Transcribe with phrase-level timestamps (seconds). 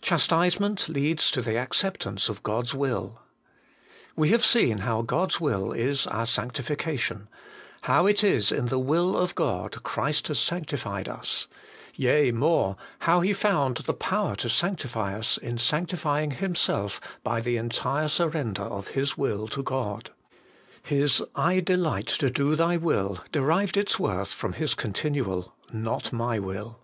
[0.00, 3.20] Chastisement leads to the acceptance of God's will.
[4.16, 7.28] We have seen how God's will is our sanctification;
[7.82, 11.46] how it is in the will of God Christ has sanctified us;
[11.94, 17.58] yea more, how He found the power to sanctify us in sanctifying Himself by the
[17.58, 20.08] entire surrender of His will to God.
[20.82, 26.38] His' I delight to do Thy will' derived its worth from His continual 'Not my
[26.38, 26.80] will.'